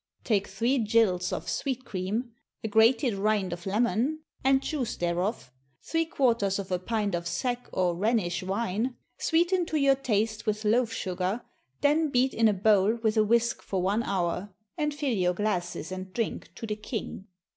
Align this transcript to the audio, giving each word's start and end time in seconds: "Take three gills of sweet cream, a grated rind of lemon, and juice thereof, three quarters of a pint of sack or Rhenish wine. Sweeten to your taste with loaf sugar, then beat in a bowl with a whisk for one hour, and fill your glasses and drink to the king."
"Take 0.23 0.47
three 0.47 0.79
gills 0.79 1.31
of 1.31 1.47
sweet 1.47 1.85
cream, 1.85 2.31
a 2.63 2.67
grated 2.67 3.13
rind 3.13 3.53
of 3.53 3.67
lemon, 3.67 4.23
and 4.43 4.59
juice 4.63 4.97
thereof, 4.97 5.51
three 5.83 6.05
quarters 6.05 6.57
of 6.57 6.71
a 6.71 6.79
pint 6.79 7.13
of 7.13 7.27
sack 7.27 7.69
or 7.71 7.95
Rhenish 7.95 8.41
wine. 8.41 8.97
Sweeten 9.19 9.63
to 9.67 9.77
your 9.77 9.93
taste 9.93 10.47
with 10.47 10.65
loaf 10.65 10.91
sugar, 10.91 11.43
then 11.81 12.09
beat 12.09 12.33
in 12.33 12.47
a 12.47 12.53
bowl 12.53 12.95
with 13.03 13.15
a 13.15 13.23
whisk 13.23 13.61
for 13.61 13.83
one 13.83 14.01
hour, 14.01 14.51
and 14.75 14.91
fill 14.91 15.13
your 15.13 15.35
glasses 15.35 15.91
and 15.91 16.11
drink 16.13 16.49
to 16.55 16.65
the 16.65 16.75
king." 16.75 17.27